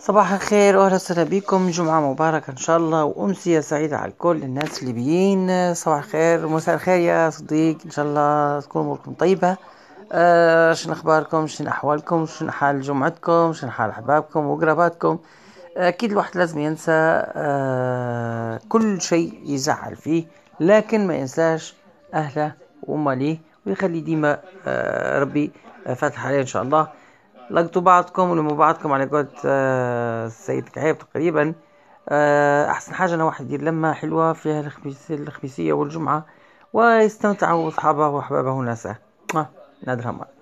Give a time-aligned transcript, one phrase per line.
[0.00, 1.70] صباح الخير واهلا وسهلا بكم.
[1.70, 7.00] جمعة مباركة إن شاء الله وأمسية سعيدة على كل الناس الليبيين صباح الخير ومساء الخير
[7.00, 7.78] يا صديق.
[7.84, 9.56] إن شاء الله تكون أموركم طيبة.
[10.12, 15.18] آه شنو أخباركم؟ شنو أحوالكم؟ شنو حال جمعتكم؟ شنو حال أحبابكم وقراباتكم؟
[15.76, 20.24] أكيد الواحد لازم ينسى آه كل شيء يزعل فيه
[20.60, 21.74] لكن ما ينساش
[22.14, 25.52] أهله وأمه ويخلي ديما آه ربي
[25.96, 26.88] فاتح عليه إن شاء الله.
[27.50, 31.54] لقطوا بعضكم ولموا بعضكم على قولة آه، السيد كعيب تقريبا.
[32.08, 34.70] آه، أحسن حاجة أنا واحد يدير لمة حلوة فيها
[35.10, 36.26] الخميسية والجمعة
[36.72, 38.96] ويستمتعوا أصحابه وأحبابه وناسه.
[39.86, 40.39] نادر همال